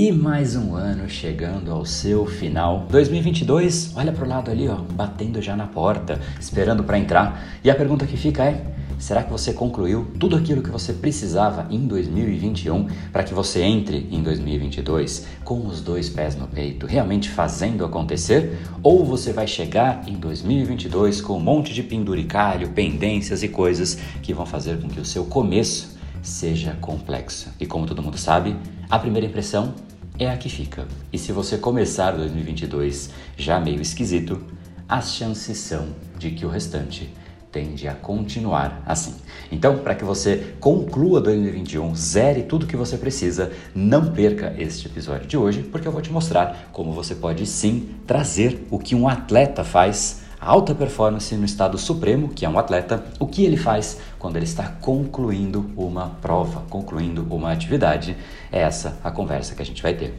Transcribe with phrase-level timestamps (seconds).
[0.00, 2.86] E mais um ano chegando ao seu final.
[2.88, 7.44] 2022, olha pro lado ali, ó, batendo já na porta, esperando para entrar.
[7.64, 8.64] E a pergunta que fica é:
[8.96, 14.06] será que você concluiu tudo aquilo que você precisava em 2021 para que você entre
[14.08, 18.56] em 2022 com os dois pés no peito, realmente fazendo acontecer?
[18.84, 24.32] Ou você vai chegar em 2022 com um monte de penduricalho, pendências e coisas que
[24.32, 27.48] vão fazer com que o seu começo seja complexo?
[27.58, 28.54] E como todo mundo sabe,
[28.88, 29.74] a primeira impressão
[30.18, 30.86] é a que fica.
[31.12, 34.42] E se você começar 2022 já meio esquisito,
[34.88, 35.88] as chances são
[36.18, 37.12] de que o restante
[37.52, 39.14] tende a continuar assim.
[39.50, 45.26] Então, para que você conclua 2021, zere tudo que você precisa, não perca este episódio
[45.26, 49.08] de hoje, porque eu vou te mostrar como você pode sim trazer o que um
[49.08, 54.00] atleta faz alta performance no estado supremo, que é um atleta, o que ele faz
[54.18, 58.16] quando ele está concluindo uma prova, concluindo uma atividade.
[58.50, 60.18] É essa a conversa que a gente vai ter.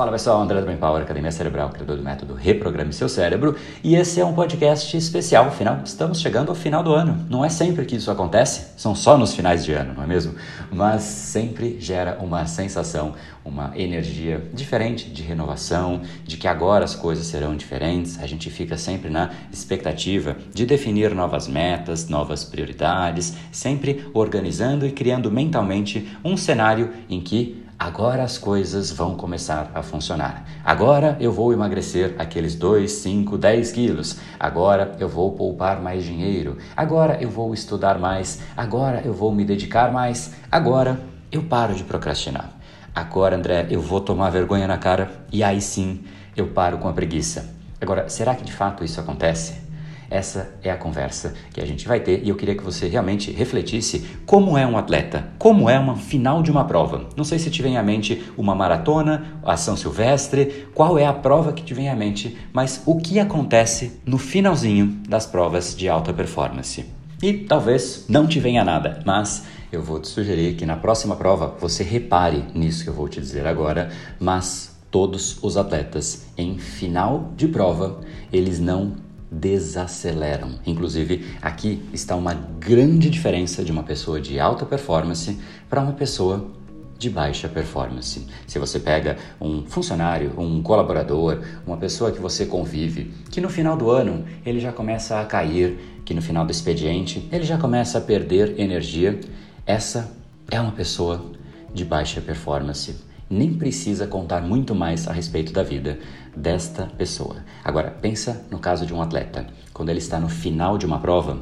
[0.00, 4.18] Fala pessoal, André do Power, Academia Cerebral, criador do método Reprograme Seu Cérebro, e esse
[4.18, 7.26] é um podcast especial, afinal, estamos chegando ao final do ano.
[7.28, 10.34] Não é sempre que isso acontece, são só nos finais de ano, não é mesmo?
[10.72, 13.12] Mas sempre gera uma sensação,
[13.44, 18.18] uma energia diferente de renovação, de que agora as coisas serão diferentes.
[18.22, 24.92] A gente fica sempre na expectativa de definir novas metas, novas prioridades, sempre organizando e
[24.92, 30.44] criando mentalmente um cenário em que agora as coisas vão começar a funcionar.
[30.62, 34.18] Agora eu vou emagrecer aqueles 2, 5, 10 quilos.
[34.38, 36.58] Agora eu vou poupar mais dinheiro.
[36.76, 38.42] Agora eu vou estudar mais.
[38.54, 40.34] Agora eu vou me dedicar mais.
[40.52, 41.00] Agora
[41.32, 42.50] eu paro de procrastinar.
[42.94, 46.04] Agora, André, eu vou tomar vergonha na cara e aí sim
[46.36, 47.54] eu paro com a preguiça.
[47.80, 49.69] Agora, será que de fato isso acontece?
[50.10, 53.30] Essa é a conversa que a gente vai ter e eu queria que você realmente
[53.30, 57.08] refletisse como é um atleta, como é uma final de uma prova.
[57.16, 61.12] Não sei se te vem à mente uma maratona, a São Silvestre, qual é a
[61.12, 65.88] prova que te vem à mente, mas o que acontece no finalzinho das provas de
[65.88, 66.84] alta performance.
[67.22, 71.54] E talvez não te venha nada, mas eu vou te sugerir que na próxima prova
[71.60, 77.30] você repare nisso que eu vou te dizer agora, mas todos os atletas em final
[77.36, 78.00] de prova,
[78.32, 78.96] eles não
[79.30, 80.58] desaceleram.
[80.66, 86.50] Inclusive, aqui está uma grande diferença de uma pessoa de alta performance para uma pessoa
[86.98, 88.26] de baixa performance.
[88.46, 93.76] Se você pega um funcionário, um colaborador, uma pessoa que você convive, que no final
[93.76, 97.96] do ano ele já começa a cair, que no final do expediente ele já começa
[97.96, 99.18] a perder energia,
[99.64, 100.12] essa
[100.50, 101.24] é uma pessoa
[101.72, 106.00] de baixa performance nem precisa contar muito mais a respeito da vida
[106.36, 107.44] desta pessoa.
[107.64, 109.46] Agora, pensa no caso de um atleta.
[109.72, 111.40] Quando ele está no final de uma prova,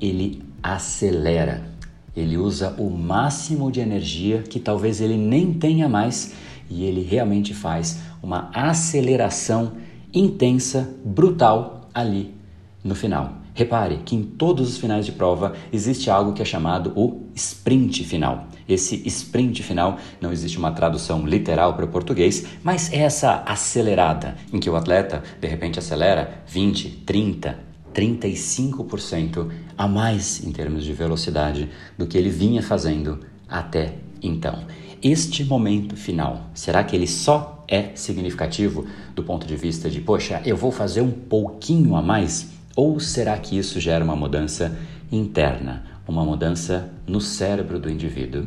[0.00, 1.68] ele acelera.
[2.16, 6.34] Ele usa o máximo de energia que talvez ele nem tenha mais
[6.68, 9.72] e ele realmente faz uma aceleração
[10.12, 12.34] intensa, brutal ali
[12.82, 13.39] no final.
[13.60, 18.04] Repare que em todos os finais de prova existe algo que é chamado o sprint
[18.04, 18.48] final.
[18.66, 24.34] Esse sprint final não existe uma tradução literal para o português, mas é essa acelerada
[24.50, 27.58] em que o atleta de repente acelera 20, 30,
[27.92, 33.92] 35% a mais em termos de velocidade do que ele vinha fazendo até
[34.22, 34.60] então.
[35.02, 40.40] Este momento final, será que ele só é significativo do ponto de vista de, poxa,
[40.46, 42.58] eu vou fazer um pouquinho a mais?
[42.76, 44.78] Ou será que isso gera uma mudança
[45.10, 48.46] interna, uma mudança no cérebro do indivíduo?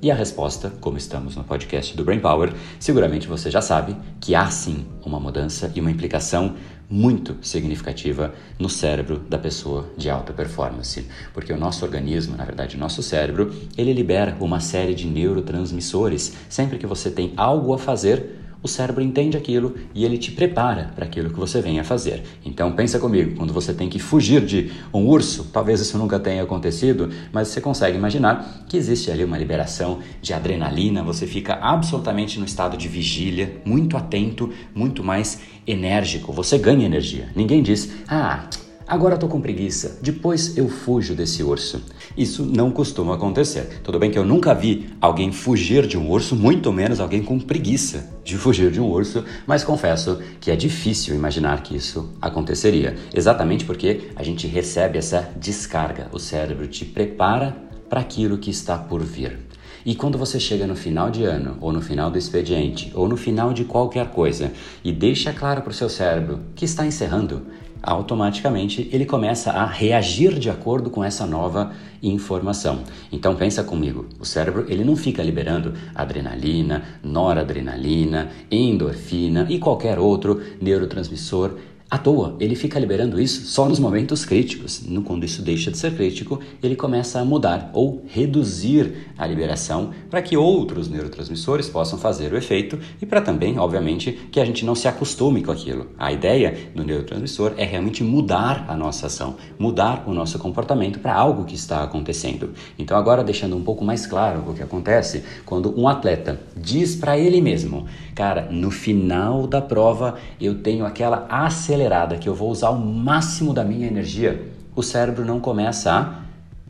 [0.00, 4.34] E a resposta, como estamos no podcast do Brain Power, seguramente você já sabe que
[4.34, 6.54] há sim uma mudança e uma implicação
[6.88, 12.76] muito significativa no cérebro da pessoa de alta performance, porque o nosso organismo, na verdade,
[12.76, 17.78] o nosso cérebro, ele libera uma série de neurotransmissores sempre que você tem algo a
[17.78, 21.84] fazer o cérebro entende aquilo e ele te prepara para aquilo que você vem a
[21.84, 22.22] fazer.
[22.42, 26.42] Então pensa comigo, quando você tem que fugir de um urso, talvez isso nunca tenha
[26.42, 32.38] acontecido, mas você consegue imaginar que existe ali uma liberação de adrenalina, você fica absolutamente
[32.38, 37.28] no estado de vigília, muito atento, muito mais enérgico, você ganha energia.
[37.36, 38.48] Ninguém diz: "Ah,
[38.86, 41.82] Agora estou com preguiça, depois eu fujo desse urso.
[42.14, 43.80] Isso não costuma acontecer.
[43.82, 47.40] Tudo bem que eu nunca vi alguém fugir de um urso, muito menos alguém com
[47.40, 52.94] preguiça de fugir de um urso, mas confesso que é difícil imaginar que isso aconteceria.
[53.14, 57.56] Exatamente porque a gente recebe essa descarga, o cérebro te prepara
[57.88, 59.38] para aquilo que está por vir.
[59.86, 63.18] E quando você chega no final de ano, ou no final do expediente, ou no
[63.18, 64.50] final de qualquer coisa,
[64.82, 67.42] e deixa claro para o seu cérebro que está encerrando,
[67.86, 71.72] automaticamente ele começa a reagir de acordo com essa nova
[72.02, 72.80] informação.
[73.12, 80.40] Então pensa comigo, o cérebro ele não fica liberando adrenalina, noradrenalina, endorfina e qualquer outro
[80.60, 81.56] neurotransmissor
[81.90, 82.36] à toa.
[82.40, 84.82] Ele fica liberando isso só nos momentos críticos.
[84.86, 89.90] No, quando isso deixa de ser crítico, ele começa a mudar ou reduzir a liberação
[90.10, 94.64] para que outros neurotransmissores possam fazer o efeito e para também, obviamente, que a gente
[94.64, 95.88] não se acostume com aquilo.
[95.98, 101.14] A ideia do neurotransmissor é realmente mudar a nossa ação, mudar o nosso comportamento para
[101.14, 102.50] algo que está acontecendo.
[102.78, 107.18] Então, agora deixando um pouco mais claro o que acontece quando um atleta diz para
[107.18, 111.26] ele mesmo: Cara, no final da prova eu tenho aquela
[111.74, 114.48] acelerada que eu vou usar o máximo da minha energia.
[114.76, 116.23] O cérebro não começa a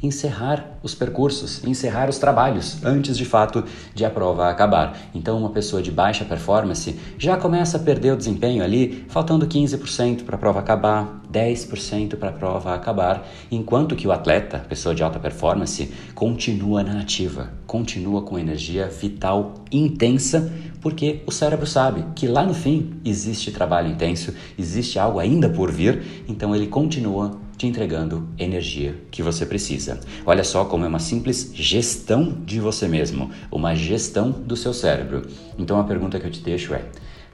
[0.07, 3.65] encerrar os percursos, encerrar os trabalhos antes de fato
[3.95, 4.99] de a prova acabar.
[5.15, 10.25] Então, uma pessoa de baixa performance já começa a perder o desempenho ali, faltando 15%
[10.25, 15.03] para a prova acabar, 10% para a prova acabar, enquanto que o atleta, pessoa de
[15.03, 22.29] alta performance, continua na ativa, continua com energia vital intensa, porque o cérebro sabe que
[22.29, 27.67] lá no fim existe trabalho intenso, existe algo ainda por vir, então ele continua te
[27.67, 30.01] entregando energia que você precisa.
[30.27, 35.23] Olha só como é uma simples gestão de você mesmo, uma gestão do seu cérebro.
[35.59, 36.85] Então a pergunta que eu te deixo é: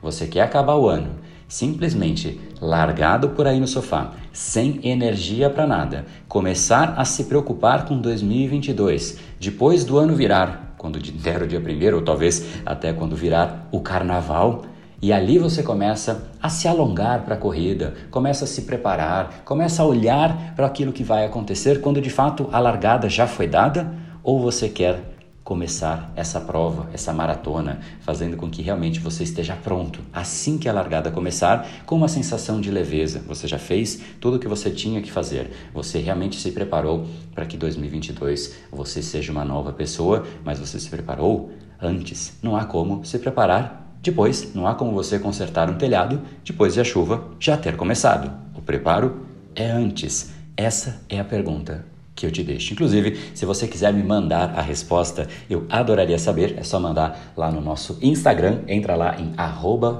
[0.02, 1.10] você quer acabar o ano
[1.50, 8.00] simplesmente largado por aí no sofá, sem energia para nada, começar a se preocupar com
[8.00, 13.68] 2022, depois do ano virar, quando der o dia primeiro, ou talvez até quando virar
[13.72, 14.62] o carnaval,
[15.02, 19.82] e ali você começa a se alongar para a corrida, começa a se preparar, começa
[19.82, 23.94] a olhar para aquilo que vai acontecer quando de fato a largada já foi dada,
[24.22, 25.10] ou você quer
[25.42, 30.72] começar essa prova, essa maratona, fazendo com que realmente você esteja pronto assim que a
[30.72, 33.20] largada começar, com uma sensação de leveza.
[33.26, 35.50] Você já fez tudo o que você tinha que fazer.
[35.74, 40.88] Você realmente se preparou para que 2022 você seja uma nova pessoa, mas você se
[40.88, 41.50] preparou
[41.80, 42.34] antes.
[42.42, 46.80] Não há como se preparar depois, não há como você consertar um telhado depois de
[46.80, 48.32] a chuva já ter começado.
[48.56, 50.32] O preparo é antes.
[50.56, 52.72] Essa é a pergunta que eu te deixo.
[52.72, 56.54] Inclusive, se você quiser me mandar a resposta, eu adoraria saber.
[56.58, 58.60] É só mandar lá no nosso Instagram.
[58.68, 59.34] Entra lá em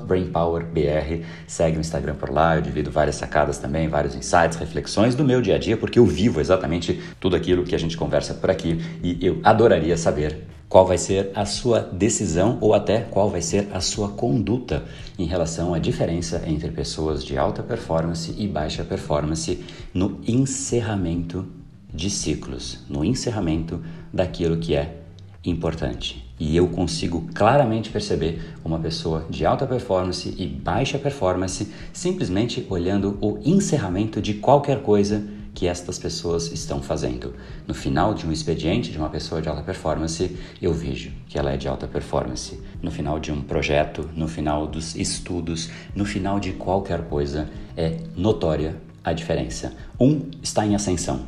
[0.06, 1.24] BrainPowerBR.
[1.46, 2.56] Segue o Instagram por lá.
[2.56, 6.06] Eu divido várias sacadas também, vários insights, reflexões do meu dia a dia, porque eu
[6.06, 10.86] vivo exatamente tudo aquilo que a gente conversa por aqui e eu adoraria saber qual
[10.86, 14.84] vai ser a sua decisão ou até qual vai ser a sua conduta
[15.18, 21.44] em relação à diferença entre pessoas de alta performance e baixa performance no encerramento
[21.92, 23.82] de ciclos, no encerramento
[24.12, 24.98] daquilo que é
[25.44, 26.24] importante.
[26.38, 33.18] E eu consigo claramente perceber uma pessoa de alta performance e baixa performance simplesmente olhando
[33.20, 35.20] o encerramento de qualquer coisa
[35.60, 37.34] que estas pessoas estão fazendo.
[37.68, 41.52] No final de um expediente de uma pessoa de alta performance, eu vejo que ela
[41.52, 42.58] é de alta performance.
[42.80, 47.46] No final de um projeto, no final dos estudos, no final de qualquer coisa,
[47.76, 48.74] é notória
[49.04, 49.74] a diferença.
[50.00, 51.26] Um está em ascensão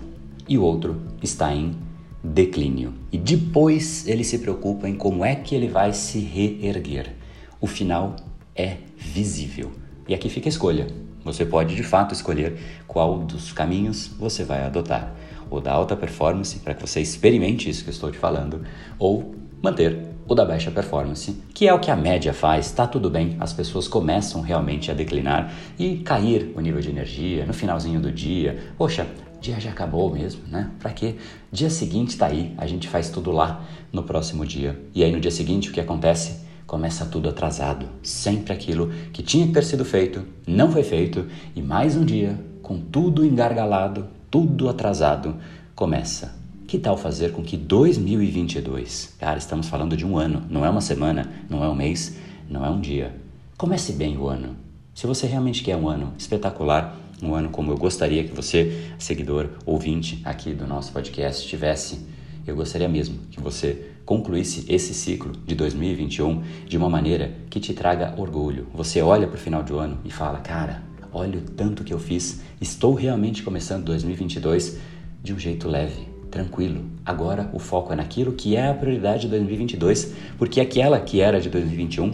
[0.49, 1.76] e o outro está em
[2.25, 2.94] declínio.
[3.12, 7.14] E depois ele se preocupa em como é que ele vai se reerguer.
[7.61, 8.17] O final
[8.56, 9.81] é visível.
[10.08, 10.87] E aqui fica a escolha.
[11.25, 15.14] Você pode de fato escolher qual dos caminhos você vai adotar.
[15.50, 18.62] O da alta performance, para que você experimente isso que eu estou te falando,
[18.99, 23.11] ou manter o da baixa performance, que é o que a média faz, tá tudo
[23.11, 28.00] bem, as pessoas começam realmente a declinar e cair o nível de energia no finalzinho
[28.00, 28.59] do dia.
[28.76, 29.06] Poxa,
[29.40, 30.71] dia já acabou mesmo, né?
[30.78, 31.16] Para quê?
[31.50, 34.80] Dia seguinte tá aí, a gente faz tudo lá no próximo dia.
[34.94, 36.40] E aí no dia seguinte o que acontece?
[36.66, 37.87] Começa tudo atrasado.
[38.02, 42.38] Sempre aquilo que tinha que ter sido feito não foi feito e mais um dia,
[42.62, 45.37] com tudo engargalado, tudo atrasado,
[45.75, 46.35] começa.
[46.66, 50.81] Que tal fazer com que 2022, cara, estamos falando de um ano, não é uma
[50.81, 52.16] semana, não é um mês,
[52.49, 53.14] não é um dia.
[53.59, 54.57] Comece bem o ano.
[54.95, 59.50] Se você realmente quer um ano espetacular, um ano como eu gostaria que você, seguidor,
[59.64, 62.00] ouvinte aqui do nosso podcast, tivesse,
[62.46, 67.72] eu gostaria mesmo que você concluísse esse ciclo de 2021 de uma maneira que te
[67.72, 68.66] traga orgulho.
[68.75, 70.82] Você olha para o final do ano e fala: Cara,
[71.12, 74.78] olha o tanto que eu fiz, estou realmente começando 2022
[75.22, 76.84] de um jeito leve, tranquilo.
[77.04, 81.40] Agora o foco é naquilo que é a prioridade de 2022, porque aquela que era
[81.40, 82.12] de 2021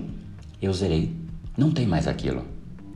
[0.60, 1.14] eu zerei.
[1.56, 2.44] Não tem mais aquilo.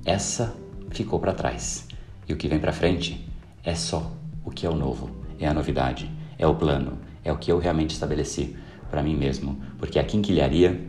[0.04, 0.54] Essa
[0.90, 1.86] ficou para trás.
[2.28, 3.26] E o que vem para frente
[3.64, 4.12] é só
[4.44, 7.58] o que é o novo, é a novidade, é o plano, é o que eu
[7.58, 8.56] realmente estabeleci
[8.90, 10.80] para mim mesmo, porque a quinquilharia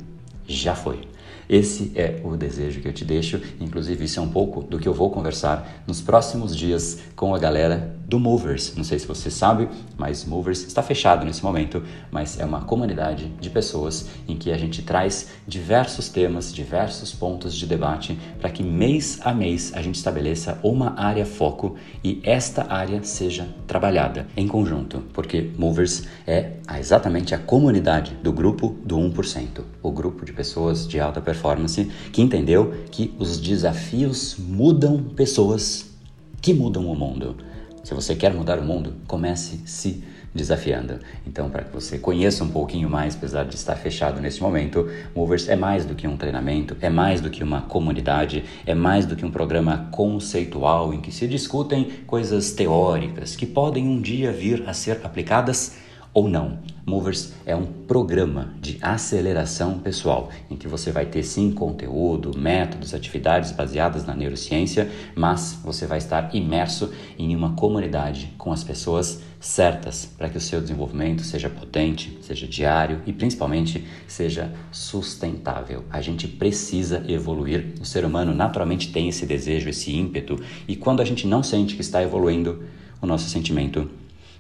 [0.46, 1.02] já foi.
[1.48, 4.88] Esse é o desejo que eu te deixo, inclusive isso é um pouco do que
[4.88, 8.76] eu vou conversar nos próximos dias com a galera do Movers.
[8.76, 9.68] Não sei se você sabe,
[9.98, 14.58] mas Movers está fechado nesse momento, mas é uma comunidade de pessoas em que a
[14.58, 19.96] gente traz diversos temas, diversos pontos de debate para que mês a mês a gente
[19.96, 27.34] estabeleça uma área foco e esta área seja trabalhada em conjunto, porque Movers é exatamente
[27.34, 32.76] a comunidade do grupo do 1%, o grupo de pessoas de alta performance que entendeu
[32.92, 35.92] que os desafios mudam pessoas
[36.40, 37.38] que mudam o mundo.
[37.84, 40.02] Se você quer mudar o mundo, comece se
[40.34, 41.00] desafiando.
[41.28, 45.50] Então, para que você conheça um pouquinho mais, apesar de estar fechado nesse momento, Movers
[45.50, 49.18] é mais do que um treinamento, é mais do que uma comunidade, é mais do
[49.18, 54.64] que um programa conceitual em que se discutem coisas teóricas que podem um dia vir
[54.66, 55.76] a ser aplicadas
[56.14, 56.60] ou não.
[56.86, 62.94] Movers é um programa de aceleração pessoal, em que você vai ter sim conteúdo, métodos,
[62.94, 69.22] atividades baseadas na neurociência, mas você vai estar imerso em uma comunidade com as pessoas
[69.40, 75.86] certas para que o seu desenvolvimento seja potente, seja diário e principalmente seja sustentável.
[75.90, 77.76] A gente precisa evoluir.
[77.80, 80.38] O ser humano naturalmente tem esse desejo, esse ímpeto,
[80.68, 82.64] e quando a gente não sente que está evoluindo,
[83.02, 83.90] o nosso sentimento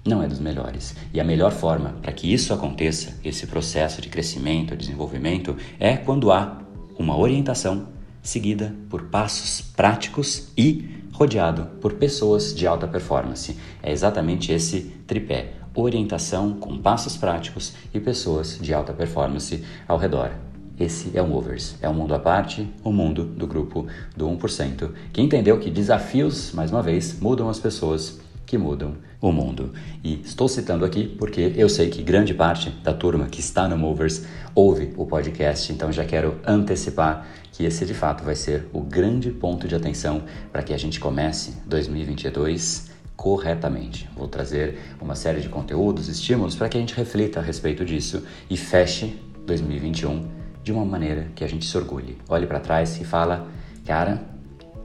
[0.05, 0.95] não é dos melhores.
[1.13, 6.31] E a melhor forma para que isso aconteça, esse processo de crescimento, desenvolvimento, é quando
[6.31, 6.61] há
[6.97, 7.87] uma orientação
[8.21, 13.57] seguida por passos práticos e rodeado por pessoas de alta performance.
[13.81, 20.31] É exatamente esse tripé: orientação com passos práticos e pessoas de alta performance ao redor.
[20.79, 23.85] Esse é o Movers, é um mundo à parte, o um mundo do grupo
[24.17, 28.19] do 1%, que entendeu que desafios, mais uma vez, mudam as pessoas
[28.53, 29.73] que mudam o mundo.
[30.03, 33.75] E estou citando aqui porque eu sei que grande parte da turma que está no
[33.75, 38.79] Movers ouve o podcast, então já quero antecipar que esse de fato vai ser o
[38.79, 44.07] grande ponto de atenção para que a gente comece 2022 corretamente.
[44.15, 48.23] Vou trazer uma série de conteúdos, estímulos para que a gente reflita a respeito disso
[48.51, 50.29] e feche 2021
[50.63, 52.19] de uma maneira que a gente se orgulhe.
[52.29, 53.47] Olhe para trás e fala:
[53.83, 54.23] "Cara,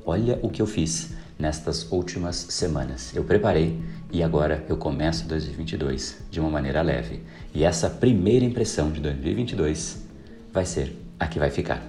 [0.06, 3.14] olha o que eu fiz nestas últimas semanas.
[3.14, 3.78] Eu preparei
[4.11, 7.21] e agora eu começo 2022 de uma maneira leve.
[7.54, 10.04] E essa primeira impressão de 2022
[10.52, 11.83] vai ser a que vai ficar.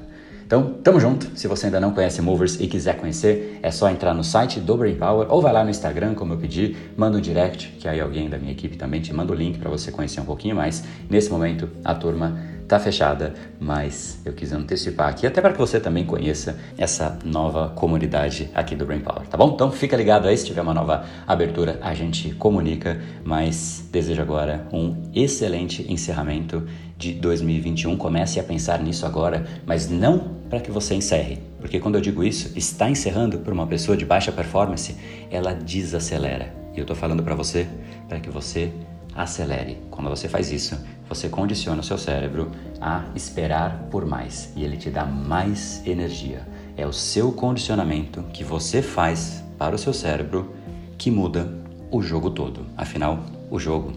[0.49, 1.37] Então, tamo junto.
[1.37, 4.75] Se você ainda não conhece Movers e quiser conhecer, é só entrar no site do
[4.75, 7.99] Brain Power ou vai lá no Instagram, como eu pedi, manda um direct, que aí
[7.99, 10.83] alguém da minha equipe também te manda o link para você conhecer um pouquinho mais.
[11.07, 12.35] Nesse momento, a turma
[12.69, 17.69] está fechada, mas eu quis antecipar aqui, até para que você também conheça essa nova
[17.69, 19.53] comunidade aqui do Brain Power, tá bom?
[19.55, 24.67] Então fica ligado aí, se tiver uma nova abertura, a gente comunica, mas desejo agora
[24.71, 26.63] um excelente encerramento
[26.95, 27.97] de 2021.
[27.97, 32.23] Comece a pensar nisso agora, mas não para que você encerre, porque quando eu digo
[32.23, 34.95] isso, está encerrando por uma pessoa de baixa performance,
[35.31, 36.53] ela desacelera.
[36.75, 37.67] E eu estou falando para você,
[38.07, 38.71] para que você
[39.15, 39.77] acelere.
[39.89, 40.77] Quando você faz isso,
[41.09, 46.47] você condiciona o seu cérebro a esperar por mais e ele te dá mais energia.
[46.77, 50.53] É o seu condicionamento que você faz para o seu cérebro
[50.97, 51.51] que muda
[51.91, 52.65] o jogo todo.
[52.77, 53.91] Afinal, o jogo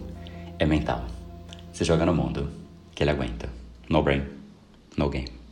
[0.57, 1.05] é mental.
[1.71, 2.49] Você joga no mundo
[2.95, 3.47] que ele aguenta.
[3.87, 4.23] No brain,
[4.97, 5.42] no game.